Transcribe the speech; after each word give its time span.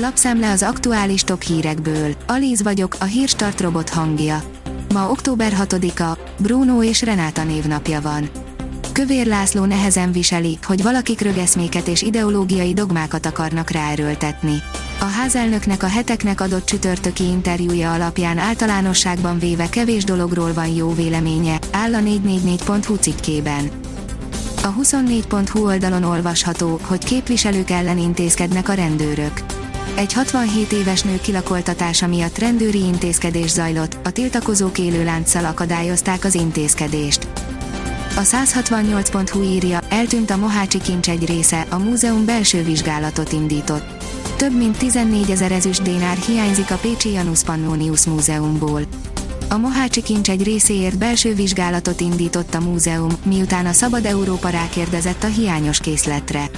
Lapszemle 0.00 0.50
az 0.50 0.62
aktuális 0.62 1.22
top 1.22 1.42
hírekből. 1.42 2.14
Alíz 2.26 2.62
vagyok, 2.62 2.96
a 3.00 3.04
hírstart 3.04 3.60
robot 3.60 3.88
hangja. 3.88 4.42
Ma 4.92 5.10
október 5.10 5.52
6-a, 5.60 6.18
Bruno 6.38 6.82
és 6.82 7.02
Renáta 7.02 7.44
névnapja 7.44 8.00
van. 8.00 8.28
Kövér 8.92 9.26
László 9.26 9.64
nehezen 9.64 10.12
viseli, 10.12 10.58
hogy 10.62 10.82
valakik 10.82 11.20
rögeszméket 11.20 11.88
és 11.88 12.02
ideológiai 12.02 12.72
dogmákat 12.72 13.26
akarnak 13.26 13.70
ráerőltetni. 13.70 14.62
A 15.00 15.04
házelnöknek 15.04 15.82
a 15.82 15.88
heteknek 15.88 16.40
adott 16.40 16.64
csütörtöki 16.64 17.24
interjúja 17.24 17.92
alapján 17.92 18.38
általánosságban 18.38 19.38
véve 19.38 19.68
kevés 19.68 20.04
dologról 20.04 20.52
van 20.52 20.68
jó 20.68 20.94
véleménye, 20.94 21.58
áll 21.70 21.94
a 21.94 22.00
444.hu 22.00 22.94
cikkében. 22.94 23.70
A 24.62 24.74
24.hu 24.74 25.66
oldalon 25.66 26.02
olvasható, 26.02 26.80
hogy 26.82 27.04
képviselők 27.04 27.70
ellen 27.70 27.98
intézkednek 27.98 28.68
a 28.68 28.72
rendőrök. 28.72 29.57
Egy 29.94 30.12
67 30.12 30.72
éves 30.72 31.02
nő 31.02 31.20
kilakoltatása 31.20 32.06
miatt 32.06 32.38
rendőri 32.38 32.78
intézkedés 32.78 33.50
zajlott, 33.50 33.98
a 34.04 34.10
tiltakozók 34.10 34.78
élő 34.78 35.04
lánccal 35.04 35.44
akadályozták 35.44 36.24
az 36.24 36.34
intézkedést. 36.34 37.28
A 38.16 38.20
168.hu 38.20 39.42
írja, 39.42 39.80
eltűnt 39.88 40.30
a 40.30 40.36
Mohácsi 40.36 40.80
kincs 40.80 41.08
egy 41.08 41.26
része, 41.26 41.66
a 41.68 41.78
múzeum 41.78 42.24
belső 42.24 42.62
vizsgálatot 42.62 43.32
indított. 43.32 44.04
Több 44.36 44.56
mint 44.56 44.76
14 44.76 45.30
ezer 45.30 45.52
ezüst 45.52 45.82
dénár 45.82 46.16
hiányzik 46.16 46.70
a 46.70 46.76
Pécsi 46.76 47.12
Janus 47.12 47.42
Pannonius 47.42 48.06
Múzeumból. 48.06 48.82
A 49.48 49.56
Mohácsi 49.56 50.02
kincs 50.02 50.30
egy 50.30 50.42
részéért 50.42 50.98
belső 50.98 51.34
vizsgálatot 51.34 52.00
indított 52.00 52.54
a 52.54 52.60
múzeum, 52.60 53.10
miután 53.24 53.66
a 53.66 53.72
Szabad 53.72 54.04
Európa 54.04 54.48
rákérdezett 54.48 55.22
a 55.22 55.26
hiányos 55.26 55.80
készletre. 55.80 56.50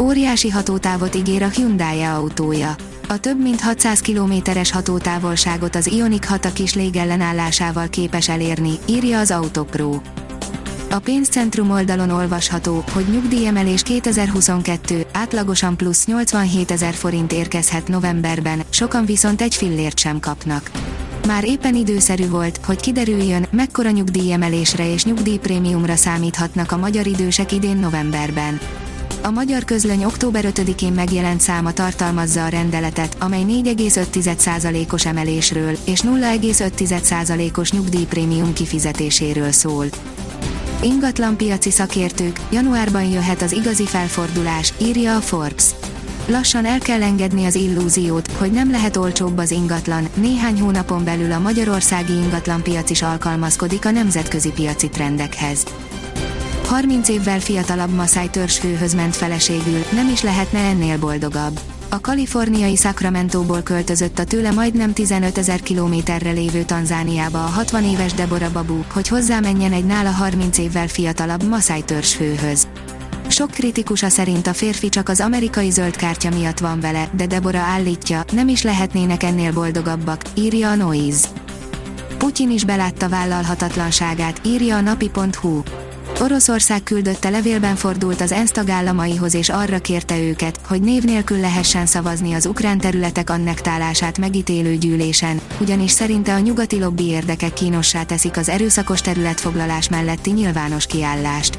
Óriási 0.00 0.48
hatótávot 0.48 1.14
ígér 1.14 1.42
a 1.42 1.48
Hyundai 1.48 2.02
autója. 2.02 2.74
A 3.08 3.18
több 3.18 3.42
mint 3.42 3.60
600 3.60 4.00
kilométeres 4.00 4.70
hatótávolságot 4.70 5.74
az 5.76 5.86
Ioniq 5.86 6.26
6 6.28 6.44
a 6.44 6.52
kis 6.52 6.74
légellenállásával 6.74 7.88
képes 7.88 8.28
elérni, 8.28 8.70
írja 8.86 9.18
az 9.18 9.30
Autopro. 9.30 10.00
A 10.90 10.98
pénzcentrum 10.98 11.70
oldalon 11.70 12.10
olvasható, 12.10 12.84
hogy 12.92 13.04
nyugdíjemelés 13.12 13.82
2022, 13.82 15.06
átlagosan 15.12 15.76
plusz 15.76 16.06
87 16.06 16.70
ezer 16.70 16.94
forint 16.94 17.32
érkezhet 17.32 17.88
novemberben, 17.88 18.62
sokan 18.70 19.04
viszont 19.04 19.42
egy 19.42 19.54
fillért 19.54 19.98
sem 19.98 20.20
kapnak. 20.20 20.70
Már 21.26 21.44
éppen 21.44 21.74
időszerű 21.74 22.28
volt, 22.28 22.60
hogy 22.64 22.80
kiderüljön, 22.80 23.46
mekkora 23.50 23.90
nyugdíjemelésre 23.90 24.92
és 24.92 25.04
nyugdíjprémiumra 25.04 25.96
számíthatnak 25.96 26.72
a 26.72 26.76
magyar 26.76 27.06
idősek 27.06 27.52
idén 27.52 27.76
novemberben. 27.76 28.58
A 29.26 29.30
magyar 29.30 29.64
közlöny 29.64 30.04
október 30.04 30.44
5-én 30.46 30.92
megjelent 30.92 31.40
száma 31.40 31.72
tartalmazza 31.72 32.44
a 32.44 32.48
rendeletet, 32.48 33.16
amely 33.20 33.42
4,5%-os 33.42 35.06
emelésről 35.06 35.76
és 35.84 36.00
0,5%-os 36.00 37.72
nyugdíjprémium 37.72 38.52
kifizetéséről 38.52 39.52
szól. 39.52 39.86
Ingatlanpiaci 40.82 41.70
szakértők, 41.70 42.40
januárban 42.50 43.04
jöhet 43.04 43.42
az 43.42 43.52
igazi 43.52 43.86
felfordulás, 43.86 44.72
írja 44.78 45.16
a 45.16 45.20
Forbes. 45.20 45.64
Lassan 46.26 46.64
el 46.64 46.78
kell 46.78 47.02
engedni 47.02 47.44
az 47.44 47.54
illúziót, 47.54 48.30
hogy 48.30 48.50
nem 48.50 48.70
lehet 48.70 48.96
olcsóbb 48.96 49.38
az 49.38 49.50
ingatlan, 49.50 50.08
néhány 50.14 50.60
hónapon 50.60 51.04
belül 51.04 51.32
a 51.32 51.38
magyarországi 51.38 52.12
ingatlanpiac 52.12 52.90
is 52.90 53.02
alkalmazkodik 53.02 53.84
a 53.84 53.90
nemzetközi 53.90 54.50
piaci 54.50 54.88
trendekhez. 54.88 55.64
30 56.66 57.08
évvel 57.08 57.40
fiatalabb 57.40 57.94
Maszáj 57.94 58.30
törzsfőhöz 58.30 58.94
ment 58.94 59.16
feleségül, 59.16 59.84
nem 59.92 60.08
is 60.08 60.22
lehetne 60.22 60.58
ennél 60.58 60.98
boldogabb. 60.98 61.60
A 61.88 62.00
kaliforniai 62.00 62.76
Sacramento-ból 62.76 63.62
költözött 63.62 64.18
a 64.18 64.24
tőle 64.24 64.50
majdnem 64.50 64.92
15 64.92 65.38
ezer 65.38 65.60
kilométerre 65.60 66.30
lévő 66.30 66.62
Tanzániába 66.62 67.44
a 67.44 67.48
60 67.48 67.84
éves 67.84 68.12
Deborah 68.12 68.52
Babu, 68.52 68.82
hogy 68.92 69.08
hozzámenjen 69.08 69.72
egy 69.72 69.84
nála 69.84 70.10
30 70.10 70.58
évvel 70.58 70.88
fiatalabb 70.88 71.48
Maszáj 71.48 71.80
törzsfőhöz. 71.80 72.68
Sok 73.28 73.50
kritikusa 73.50 74.08
szerint 74.08 74.46
a 74.46 74.52
férfi 74.52 74.88
csak 74.88 75.08
az 75.08 75.20
amerikai 75.20 75.70
zöld 75.70 75.96
kártya 75.96 76.30
miatt 76.30 76.58
van 76.58 76.80
vele, 76.80 77.08
de 77.16 77.26
Deborah 77.26 77.68
állítja, 77.68 78.24
nem 78.32 78.48
is 78.48 78.62
lehetnének 78.62 79.22
ennél 79.22 79.52
boldogabbak, 79.52 80.22
írja 80.34 80.70
a 80.70 80.74
Noise. 80.74 81.28
Putyin 82.18 82.50
is 82.50 82.64
belátta 82.64 83.08
vállalhatatlanságát, 83.08 84.40
írja 84.44 84.76
a 84.76 84.80
napi.hu. 84.80 85.62
Oroszország 86.24 86.82
küldötte 86.82 87.28
levélben 87.28 87.76
fordult 87.76 88.20
az 88.20 88.32
ENSZ 88.32 88.50
tagállamaihoz 88.50 89.34
és 89.34 89.48
arra 89.48 89.78
kérte 89.78 90.18
őket, 90.18 90.60
hogy 90.66 90.80
név 90.80 91.02
nélkül 91.02 91.38
lehessen 91.40 91.86
szavazni 91.86 92.32
az 92.32 92.46
ukrán 92.46 92.78
területek 92.78 93.30
annektálását 93.30 94.18
megítélő 94.18 94.76
gyűlésen, 94.76 95.40
ugyanis 95.60 95.90
szerinte 95.90 96.34
a 96.34 96.38
nyugati 96.38 96.78
lobby 96.78 97.04
érdekek 97.04 97.52
kínossá 97.52 98.02
teszik 98.02 98.36
az 98.36 98.48
erőszakos 98.48 99.00
területfoglalás 99.00 99.88
melletti 99.88 100.30
nyilvános 100.30 100.86
kiállást. 100.86 101.58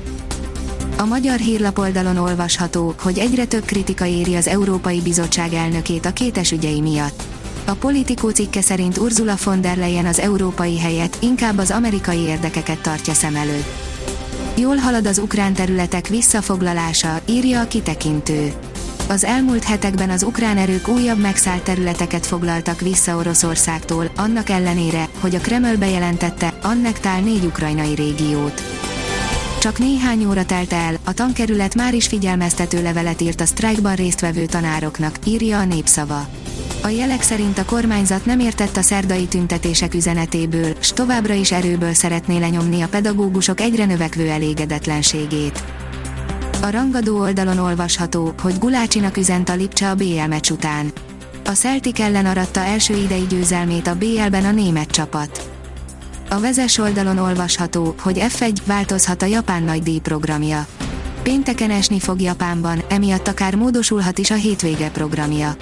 A 0.98 1.06
magyar 1.06 1.40
hírlapoldalon 1.40 2.18
olvasható, 2.18 2.94
hogy 3.02 3.18
egyre 3.18 3.46
több 3.46 3.66
kritika 3.66 4.06
éri 4.06 4.36
az 4.36 4.48
Európai 4.48 5.02
Bizottság 5.02 5.54
elnökét 5.54 6.06
a 6.06 6.14
kétes 6.14 6.52
ügyei 6.52 6.81
miatt. 6.81 7.24
A 7.66 7.74
politikó 7.74 8.30
cikke 8.30 8.62
szerint 8.62 8.98
Ursula 8.98 9.36
von 9.44 9.62
der 9.62 9.78
Leyen 9.78 10.06
az 10.06 10.20
európai 10.20 10.80
helyet, 10.80 11.18
inkább 11.22 11.58
az 11.58 11.72
amerikai 11.72 12.20
érdekeket 12.20 12.81
tartja 12.81 13.14
szem 13.14 13.36
előtt. 13.36 13.94
Jól 14.58 14.76
halad 14.76 15.06
az 15.06 15.18
ukrán 15.18 15.54
területek 15.54 16.08
visszafoglalása, 16.08 17.22
írja 17.26 17.62
a 17.62 17.68
kitekintő. 17.68 18.54
Az 19.08 19.24
elmúlt 19.24 19.64
hetekben 19.64 20.10
az 20.10 20.24
ukrán 20.24 20.58
erők 20.58 20.88
újabb 20.88 21.20
megszállt 21.20 21.64
területeket 21.64 22.26
foglaltak 22.26 22.82
vissza 22.82 23.16
Oroszországtól, 23.16 24.12
annak 24.16 24.50
ellenére, 24.50 25.10
hogy 25.20 25.36
a 25.36 25.40
Kreml 25.40 25.76
bejelentette, 25.76 26.54
annektál 26.62 27.22
négy 27.22 27.46
ukrajnai 27.46 27.96
régiót. 27.96 28.64
Csak 29.60 29.78
néhány 29.78 30.26
óra 30.26 30.46
telt 30.46 30.74
el, 30.74 30.98
a 31.04 31.14
tankerület 31.14 31.76
már 31.76 31.94
is 31.94 32.08
figyelmeztető 32.08 32.82
levelet 32.82 33.22
írt 33.22 33.42
a 33.42 33.46
sztrájkban 33.46 33.96
résztvevő 33.96 34.46
tanároknak, 34.46 35.16
írja 35.26 35.60
a 35.60 35.66
népszava. 35.66 36.28
A 36.85 36.90
jelek 36.90 37.22
szerint 37.22 37.57
a 37.57 37.66
kormányzat 37.66 38.25
nem 38.25 38.40
értett 38.40 38.78
a 38.78 38.81
szerdai 38.81 39.25
tüntetések 39.25 39.94
üzenetéből, 39.94 40.73
s 40.79 40.94
továbbra 40.94 41.34
is 41.34 41.51
erőből 41.51 41.94
szeretné 41.94 42.38
lenyomni 42.38 42.81
a 42.81 42.88
pedagógusok 42.88 43.62
egyre 43.62 43.85
növekvő 43.85 44.29
elégedetlenségét. 44.29 45.63
A 46.62 46.69
rangadó 46.69 47.19
oldalon 47.19 47.57
olvasható, 47.57 48.34
hogy 48.41 48.59
Gulácsinak 48.59 49.18
üzent 49.18 49.50
a 49.50 49.56
Lipcse 49.56 49.90
a 49.90 49.95
BL 49.95 50.28
meccs 50.28 50.50
után. 50.50 50.91
A 51.45 51.51
Celtic 51.51 52.00
ellen 52.00 52.25
aratta 52.25 52.59
első 52.59 52.95
idei 52.95 53.25
győzelmét 53.29 53.88
a 53.88 53.95
BL-ben 53.95 54.45
a 54.45 54.51
német 54.51 54.91
csapat. 54.91 55.50
A 56.29 56.40
vezes 56.40 56.78
oldalon 56.78 57.18
olvasható, 57.18 57.95
hogy 58.01 58.18
F1 58.19 58.57
változhat 58.66 59.22
a 59.22 59.25
japán 59.25 59.63
nagydíj 59.63 60.00
programja. 60.00 60.66
Pénteken 61.24 61.72
esni 61.72 62.00
fog 62.00 62.22
Japánban, 62.22 62.84
emiatt 62.90 63.28
akár 63.28 63.56
módosulhat 63.56 64.18
is 64.18 64.31
a 64.31 64.35
hétvége 64.35 64.90
programja. 64.90 65.56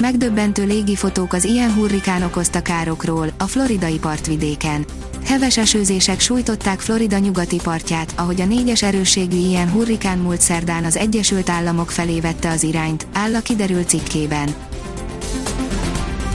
Megdöbbentő 0.00 0.64
légifotók 0.64 1.32
az 1.32 1.44
ilyen 1.44 1.74
hurrikán 1.74 2.22
okozta 2.22 2.62
károkról, 2.62 3.28
a 3.38 3.44
floridai 3.44 3.98
partvidéken. 3.98 4.84
Heves 5.24 5.56
esőzések 5.56 6.20
sújtották 6.20 6.80
Florida 6.80 7.18
nyugati 7.18 7.60
partját, 7.62 8.12
ahogy 8.16 8.40
a 8.40 8.44
négyes 8.44 8.82
erősségű 8.82 9.36
ilyen 9.36 9.70
hurrikán 9.70 10.18
múlt 10.18 10.40
szerdán 10.40 10.84
az 10.84 10.96
Egyesült 10.96 11.48
Államok 11.48 11.90
felé 11.90 12.20
vette 12.20 12.50
az 12.50 12.62
irányt, 12.62 13.06
áll 13.12 13.34
a 13.34 13.40
kiderült 13.40 13.88
cikkében. 13.88 14.54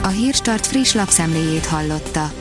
A 0.04 0.08
Hírstart 0.08 0.68
friss 0.68 0.94
lapszemléjét 0.94 1.66
hallotta. 1.66 2.41